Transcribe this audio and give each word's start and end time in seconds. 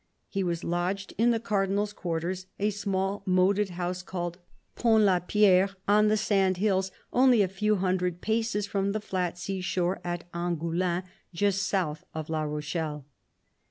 He 0.27 0.43
was 0.43 0.63
lodged 0.63 1.13
in 1.19 1.29
the 1.29 1.39
Cardinal's 1.39 1.93
quarters, 1.93 2.47
a 2.57 2.71
small 2.71 3.21
moated 3.27 3.69
house 3.69 4.01
called 4.01 4.39
Pont 4.75 5.03
la 5.03 5.19
Pierre, 5.19 5.69
on 5.87 6.07
the 6.07 6.17
sand 6.17 6.57
hills, 6.57 6.89
only 7.13 7.43
a 7.43 7.75
hundred 7.75 8.19
paces 8.19 8.65
from 8.65 8.93
the 8.93 8.99
flat 8.99 9.37
sea 9.37 9.61
shore 9.61 10.01
at 10.03 10.23
Angoulins, 10.33 11.03
just 11.35 11.61
south 11.67 12.03
of 12.15 12.31
La 12.31 12.41
Rochelle. 12.41 13.05